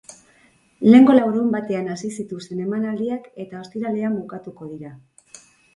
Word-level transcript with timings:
Lehengo 0.87 1.17
larunbatean 1.17 1.91
hasi 1.97 2.11
zituzten 2.15 2.65
emanaldiak 2.65 3.29
eta 3.45 3.65
ostiralean 3.65 4.21
bukatuko 4.23 4.75
dira. 4.77 4.99